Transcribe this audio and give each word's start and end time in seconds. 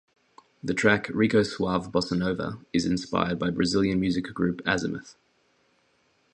The 0.63 0.73
track 0.73 1.09
"Rico 1.09 1.43
Suave 1.43 1.91
Bossa 1.91 2.17
Nova" 2.17 2.57
is 2.73 2.87
inspired 2.87 3.37
by 3.37 3.51
Brazilian 3.51 3.99
music 3.99 4.33
group 4.33 4.63
Azymuth. 4.65 5.13